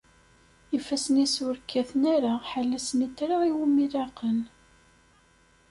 [0.77, 4.39] Ifassen-is ur kkaten ara ḥala snitra iwumi laqen.